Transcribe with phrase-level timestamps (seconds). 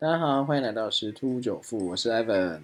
[0.00, 2.60] 大家好，欢迎来到十突九富，我是 Evan。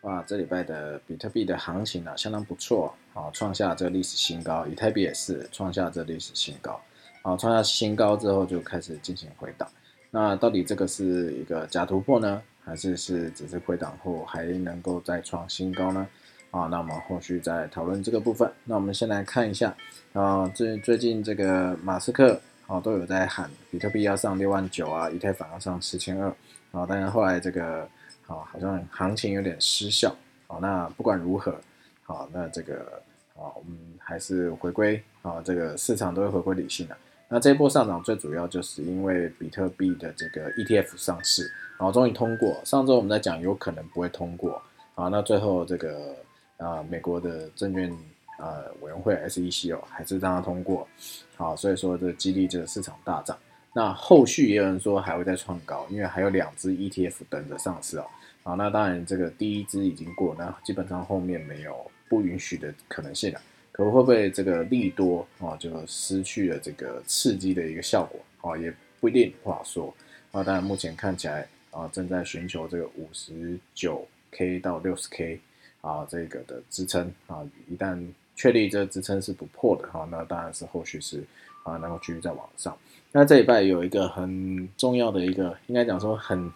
[0.00, 6.80] 哇，这礼拜的比特币的行情啊，相当不错，好，创下这个历史新高，以太币也是创下这历史新高，
[7.22, 9.70] 好，创下新高之后就开始进行回档。
[10.10, 16.04] 那到底这个是一个假突破呢，还是是只是回档后还能够再创新高呢？
[16.50, 18.52] 啊，那我们后续再讨论这个部分。
[18.64, 19.72] 那我们先来看一下，
[20.12, 26.34] 啊，最最近这个马斯克啊都有在喊比特币要上六万九啊，以太坊要上四千二
[26.72, 27.82] 啊，但是后来这个
[28.26, 30.14] 啊好像行情有点失效
[30.46, 30.58] 啊。
[30.60, 31.54] 那不管如何，
[32.02, 33.02] 好，那这个
[33.34, 36.96] 啊我们还是回归啊，这个市场都会回归理性的。
[37.28, 42.60] 那这一波上涨最主要就是因为比特币的这个 ETF 上市，然后终于通过。
[42.64, 44.60] 上周我们在讲有可能不会通过
[44.94, 46.14] 啊，那最后这个。
[46.60, 47.90] 啊，美国的证券
[48.38, 50.86] 呃委员会 SEC 哦，还是让它通过，
[51.34, 53.34] 好，所以说这激励这个市场大涨。
[53.72, 58.06] 那后续也有人说还会再创高，因为还有两只 ETF 等着上市哦。
[58.42, 63.40] 好，那当然这个第一只已经过，那基本上后面没有不允许的可能性了。
[63.72, 69.94] 可会不会这个利多啊，就失去了这个刺激的一个效果啊，也不一定不好说
[70.32, 70.42] 啊。
[70.42, 75.40] 当然目前看起来啊，正在寻求这个五十九 K 到六十 K。
[75.82, 77.98] 啊，这个的支撑啊，一旦
[78.34, 81.22] 确立这个支撑是不破的哈，那当然是后续是
[81.64, 82.76] 啊能够继续再往上。
[83.12, 86.52] 那这一拜有一个很重要的一个，应该讲说很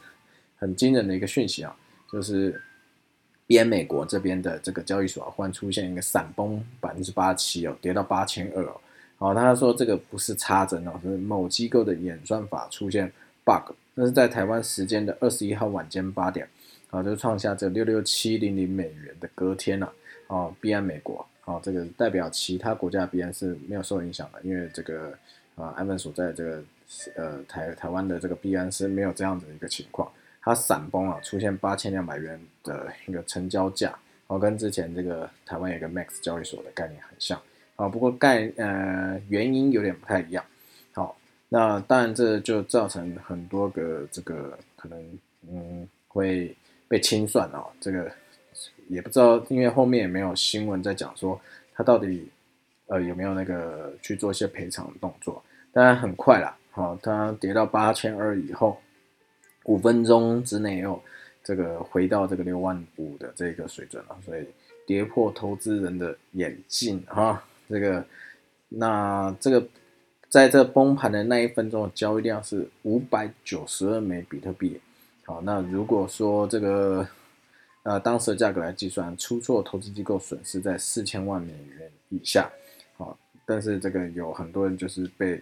[0.57, 1.77] 很惊人的一个讯息啊，
[2.13, 2.61] 就是
[3.47, 8.81] 边美国这边的这个交易所啊，忽然出现一个闪崩百分之八七哦，跌到八千二哦。
[9.17, 13.13] 好，他说这个不是插针哦，是某机构的演算法出现
[13.45, 16.49] bug，那是在台湾时间的二十一号晚间八点。
[16.91, 19.93] 啊，就创下这六六七零零美元的隔天了。
[20.29, 25.13] 哦，币安美国，哦，这个代表其他国家币安是没有受影响的，因为这个
[25.57, 26.63] 啊，安文所在这个
[27.17, 33.95] 呃台台湾的这个币安是没有这样子的一个情况，它闪崩啊，出现八千两百元的一个成交价，
[34.27, 37.41] 哦，跟之前这个台湾有个 Max 交易所的概念很像，
[37.77, 40.45] 啊，不过概呃原因有点不太一样。
[40.93, 41.17] 好，
[41.49, 45.19] 那当然这就造成很多个这个可能
[45.51, 46.57] 嗯会。
[46.87, 48.13] 被清算哦，这个
[48.89, 51.41] 也不知道，因为后面也没有新闻在讲说
[51.75, 52.29] 他到底
[52.87, 55.43] 呃有没有那个去做一些赔偿的动作。
[55.73, 58.79] 当然很快啦，好，它跌到八千二以后，
[59.65, 61.03] 五分钟之内又
[61.43, 64.47] 这个回到这个六万五的这个水准了，所以
[64.87, 67.45] 跌破投资人的眼镜啊。
[67.69, 68.05] 这个
[68.69, 69.67] 那这个
[70.29, 74.81] 在这崩盘的那一分钟的交易量是五百九十二枚比特币。
[75.25, 77.09] 好，那如果说这个，
[77.85, 82.51] 呃，当时的价格来计算，出错投资机构损失在四千万美元以下，
[82.97, 85.41] 好，但是这个有很多人就是被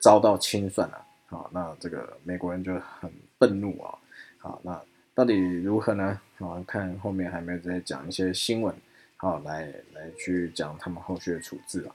[0.00, 3.98] 遭到清算了，好，那这个美国人就很愤怒啊，
[4.38, 4.82] 好，那
[5.14, 6.20] 到底如何呢？
[6.38, 8.74] 好，看后面还没有再讲一些新闻，
[9.16, 11.94] 好，来来去讲他们后续的处置啊，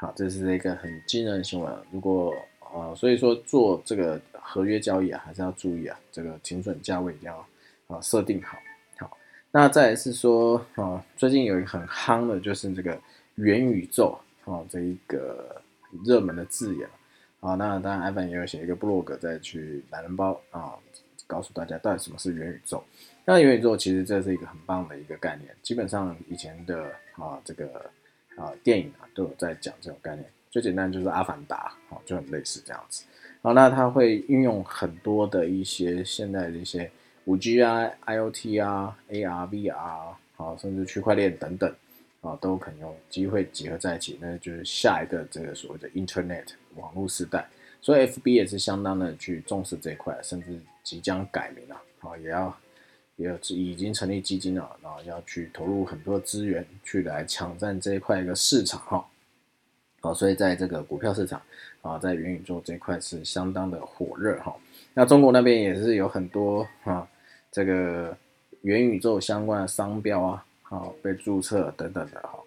[0.00, 2.34] 好，这是一个很惊人的新闻，如果。
[2.72, 7.44] 啊，所以说做这个合约交易啊，还是要注意啊，这个停损价位一定要
[7.90, 8.56] 啊设定好。
[8.98, 9.18] 好，
[9.50, 12.98] 那再来是说啊，最近有一个很夯的，就是这个
[13.34, 15.60] 元宇宙啊，这一个
[16.04, 16.88] 热门的字眼
[17.40, 17.54] 啊。
[17.54, 20.74] 那当然，艾凡也有写一个 blog 再去懒人包啊，
[21.26, 22.82] 告诉大家到底什么是元宇宙。
[23.24, 26.84] 那元宇宙其实这是一个很棒的一个概念，基本上以前的
[27.16, 27.90] 啊这个
[28.36, 30.26] 啊电影啊都有在讲这种概念。
[30.50, 33.04] 最简单就是阿凡达，好就很类似这样子，
[33.40, 36.90] 好，那它会运用很多的一些现在的一些
[37.30, 41.72] 五 G 啊、IOT 啊、AR、VR，好，甚至区块链等等，
[42.22, 47.48] 啊，都可能有机会结合在一起，那就是下一个这个所谓的 Internet 网络时代。
[47.80, 52.58] 所以 FB 也是相当的去重视这一块，甚至即将改名了，啊，也要
[53.14, 59.06] 也要已经成立基金了，然后要去投入很多资源去来抢占这一块一个市场，哈。
[60.00, 61.40] 好，所以在这个股票市场
[61.80, 64.52] 啊，在元宇宙这块是相当的火热哈。
[64.94, 67.08] 那中国那边也是有很多啊，
[67.50, 68.16] 这个
[68.62, 72.38] 元宇宙相关的商标啊，好被注册等等的哈。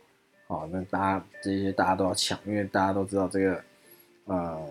[0.47, 3.63] 好，那大家这些大家都要抢，因为大家都知道这个
[4.25, 4.61] 呃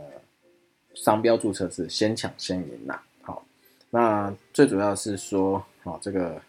[0.94, 3.00] 商标注册是先抢先赢呐。
[3.22, 3.44] 好，
[3.90, 6.40] 那最主要是说，好这个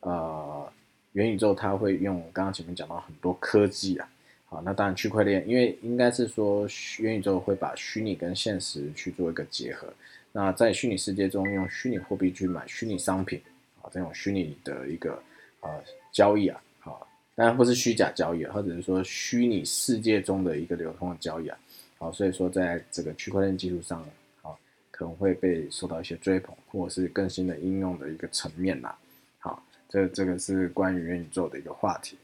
[0.00, 0.72] 呃
[1.12, 4.08] 元宇宙它会用刚刚前面讲到很多科技啊。
[4.44, 6.68] 好，那当然区块链，因为应该是说
[6.98, 9.92] 元宇宙会把虚拟跟现实去做一个结合。
[10.36, 13.40] 那在虚拟世界中用虚拟货币去买虚拟商品，
[13.80, 15.18] 啊，这种虚拟的一个
[15.60, 21.58] 呃交易啊，好，当然不是虚假交易，或者是说虚拟世界中的一个流通的交易啊，
[21.96, 24.06] 好，所以说在这个区块链技术上，
[24.42, 24.58] 好，
[24.90, 28.94] 可能会被受到一些追捧，或者是更新的应用的一个层面啦。
[29.38, 32.18] 好，这这个是关于元宇宙的一个话题。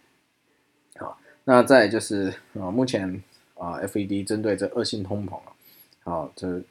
[0.97, 2.29] 好，那再就是
[2.61, 3.09] 啊，目前
[3.55, 5.53] 啊，FED 针对这恶性通膨啊，
[6.05, 6.63] 好，这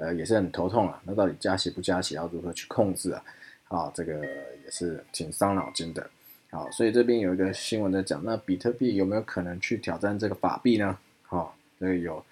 [0.00, 1.00] 呃也是很头痛啊。
[1.04, 3.22] 那到底加息不加息，要如何去控制啊？
[3.68, 4.18] 啊，这个
[4.64, 6.10] 也是挺伤脑筋的。
[6.50, 10.98] 好，所以这边有一个新闻在讲，那比特币有没有可能去挑战这个法币呢？
[11.22, 12.24] 好，这个有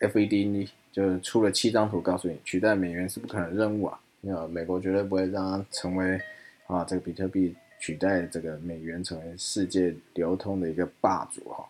[0.00, 3.98] FED 就是出了七张图，告诉你取代美元是不可能任务啊。
[4.20, 6.20] 那美国绝对不会让它成为
[6.66, 11.64] 啊，这个比特币取代这个美元成为世界流通的一个霸主哈。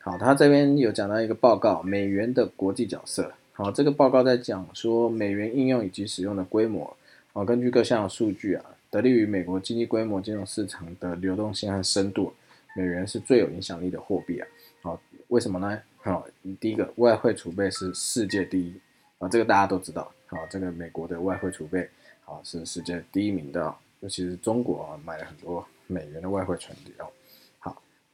[0.00, 3.32] 好，他这边有讲到一个报告，美元的国际角色。
[3.56, 6.94] 好，这个报告在讲说美元应用以及使用的规模。
[7.32, 8.64] 啊，根据各项数据啊。
[8.88, 12.32] 得力于美国经济规模、金融市场的流动性和深度，
[12.76, 14.46] 美元是最有影响力的货币啊！
[14.80, 15.78] 好，为什么呢？
[15.98, 16.26] 好，
[16.60, 18.72] 第一个，外汇储备是世界第一
[19.18, 20.10] 啊，这个大家都知道。
[20.26, 21.80] 好，这个美国的外汇储备
[22.24, 27.06] 啊是世界第一名的，尤其是中国啊买了很多美元的外汇存底哦。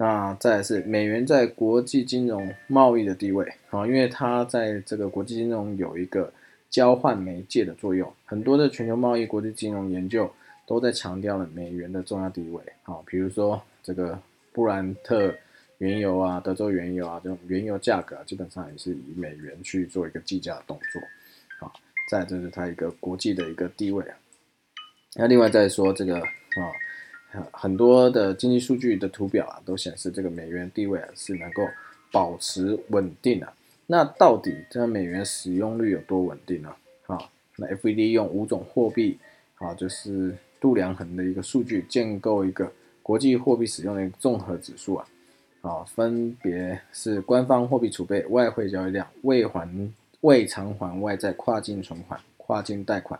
[0.02, 6.32] 那再是美元在国际金融贸易的地位啊，因为它在这个国际金融有一个
[6.68, 10.28] 交换媒介的作用，很多的全球贸易、国际金融研究。
[10.64, 14.18] 都在强调了美元的重要地位，好，比如说这个
[14.52, 15.34] 布兰特
[15.78, 21.02] 原油啊、德州原油啊这种原油价格，基本上也是以美元去做一个计价的动作，
[21.58, 21.74] 好，
[22.08, 24.16] 再就是它一个国际的一个地位啊。
[25.16, 26.62] 那另外再说这个啊，
[27.50, 31.62] 很多的经济数据的图表啊，都显示这个美元地位啊是能够
[32.10, 33.52] 保持稳定啊。
[33.86, 36.74] 那到底这个美元使用率有多稳定呢？
[37.06, 37.18] 啊，
[37.56, 39.18] 那 FED 用五种货币
[39.56, 40.34] 啊，就是。
[40.62, 42.70] 度量衡的一个数据，建构一个
[43.02, 45.04] 国际货币使用的一个综合指数啊，
[45.60, 49.68] 啊，分别是官方货币储备、外汇交易量、未还
[50.20, 53.18] 未偿还外债、跨境存款、跨境贷款，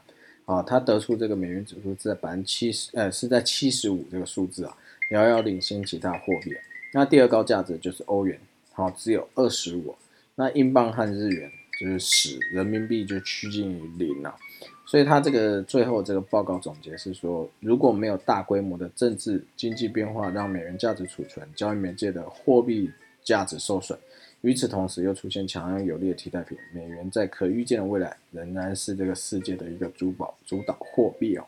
[0.53, 4.77] 啊，他得出这个美元指数在百分之七十，呃，是在七十五这个数字啊，
[5.11, 6.55] 遥遥领先其他货币。
[6.93, 8.39] 那第二高价值就是欧元，
[8.73, 9.95] 好，只有二十五。
[10.35, 11.51] 那英镑和日元
[11.81, 14.37] 就是十，人民币就趋近于零了。
[14.85, 22.91] 所以他这个最后这个报告总结是说，如果没有大规模的政治经济变化让美元价值储存、交易媒介的货币
[23.25, 23.99] 价值受损，
[24.43, 31.47] 与此同时又出现强而有力的替代品，美元在可预见的未来仍然是这个世界的一个主保主导货币哦。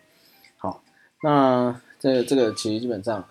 [0.57, 0.83] 好，
[1.23, 3.29] 那这这个其实基本上，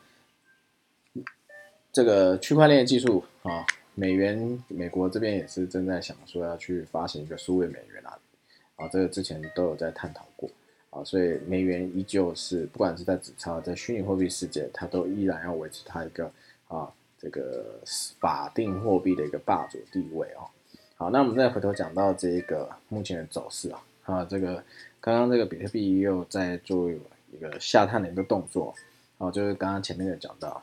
[1.91, 3.65] 这个区块链技术啊，
[3.95, 8.19] 美元美国这边也是正在想说要去发行一个数位美元啊。
[8.75, 10.49] 啊，这个之前都有在探讨过
[10.89, 16.25] 啊，所以美元依旧是不管是在纸钞，在虚拟货币世界，它都依然要维持它一个
[16.67, 16.91] 啊
[17.23, 17.79] 这个
[18.19, 20.43] 法定货币的一个霸主地位哦。
[20.95, 24.63] 好，那我们再回头讲到这个目前的走势啊，啊，这个
[24.99, 28.75] 刚刚这个比特币又在做一个下探的一个动作
[29.17, 30.61] 啊，就是刚刚前面有讲到，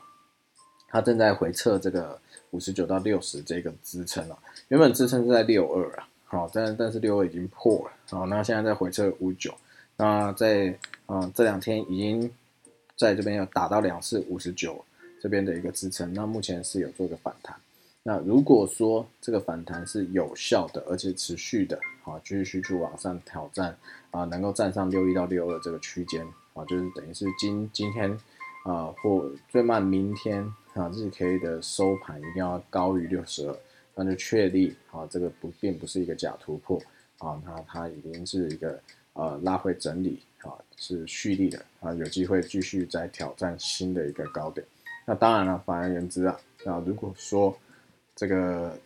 [0.87, 2.19] 它正在回测这个
[2.51, 4.37] 五十九到六十这个支撑了，
[4.67, 6.07] 原本支撑是在六二啊。
[6.25, 9.53] 好，但但是六二已经破了，好，那现在在回撤五九，
[9.97, 10.73] 那在
[11.07, 12.31] 嗯这两天已经
[12.95, 14.81] 在这边要打到两次五十九
[15.21, 17.55] 这边的一个支撑，那目前是有做一个反弹，
[18.01, 23.77] 那如果说这个反弹是有效的，而且持续的，好，继续去往上挑战
[24.09, 26.25] 啊，能够站上六一到六二这个区间，
[26.55, 28.09] 啊，就是等于是今今天
[28.65, 33.55] 啊或最慢明天啊日 K 的收盘一定要高于六十二。
[33.93, 36.81] 那就确立啊，这个不并不是一个假突破
[37.17, 38.79] 啊，那它已经是一个
[39.13, 44.65] 呃拉回整理啊，是蓄力的啊，有机会继续再挑战新的一个高点。
[45.05, 47.57] 那当然了，反而言之啊，啊如果说
[48.15, 48.77] 这个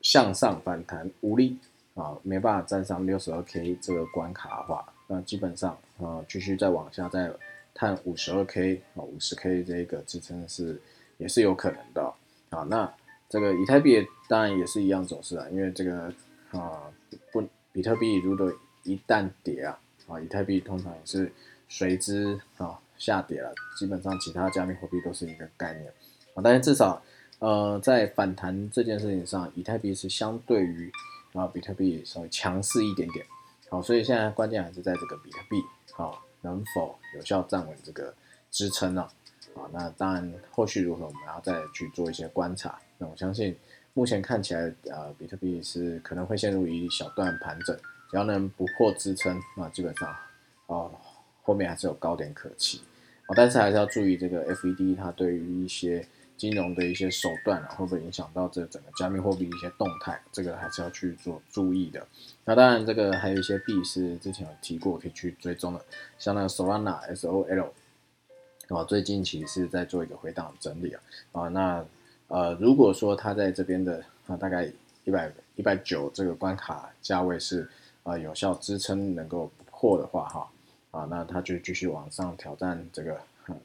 [0.00, 1.58] 向上反弹无力
[1.94, 7.30] 啊，没办法站上六十二 K 这个关卡的话，那基本上啊继续再往下再
[7.74, 10.80] 探五十二 K 啊五十 K 这个支撑是
[11.18, 12.14] 也是有可能的
[12.50, 12.92] 啊，那。
[13.26, 16.12] 这个以太币当然也是一样走势啊，因为这个
[16.52, 16.82] 啊
[17.32, 18.52] 不，比特币如果
[18.84, 19.76] 一旦跌啊，
[20.06, 21.32] 啊以太币通常也是
[21.68, 25.92] 随之啊下跌了，基本上其他加密货币都是一个概念
[26.34, 27.02] 啊，但是至少
[27.38, 30.90] 呃在反弹这件事情上，以太币是相对于
[31.32, 33.24] 啊比特币稍微强势一点点，
[33.68, 35.62] 好，所以现在关键还是在这个比特币
[35.96, 38.14] 啊能否有效站稳这个
[38.50, 39.08] 支撑呢？
[39.54, 42.76] 啊，那当然后续如何，我们要再去做一些观察。
[42.98, 43.56] 那我相信，
[43.92, 47.76] 目前看起来，呃，比特币是可能会陷入一小段盘整，
[48.10, 50.12] 只要能不破支撑，那基本上，
[51.44, 52.80] 后面还是有高点可期。
[53.28, 56.04] 哦，但是还是要注意这个 FED 它对于一些
[56.36, 60.20] 金融的一些手段啊，会不会影响到这整个加密货币一些动态？
[60.32, 62.06] 这个还是要去做注意的。
[62.44, 65.80] 那当然，这个还有一些币是之前有提过，可以去追踪的，
[66.18, 67.72] 像那个 Solana S O L，
[68.76, 71.00] 啊，最近其实是在做一个回档整理啊，
[71.32, 71.86] 啊，那
[72.28, 74.70] 呃，如果说它在这边的啊，大概
[75.04, 77.66] 一百一百九这个关卡价位是
[78.02, 80.50] 啊有效支撑能够破的话，哈，
[80.94, 83.18] 啊，那它就继续往上挑战这个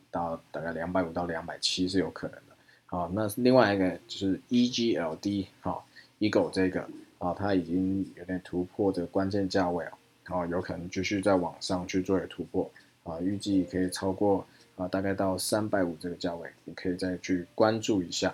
[0.10, 2.56] 到大概两百五到两百七是有可能的。
[2.88, 5.86] 好，那另外一个就是 EGLD，好
[6.20, 6.82] ，Eagle 这个
[7.20, 9.92] 啊，它已经有点突破这个关键价位啊，
[10.26, 12.68] 好，有可能继续在往上去做一个突破
[13.04, 14.44] 啊，预计可以超过
[14.76, 18.34] 啊，大概到三百五这个价位，你可以再去关注一下。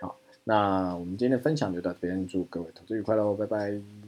[0.00, 4.03] 好，那我们今天的分享就到这边，祝各位投资愉快喽，拜拜。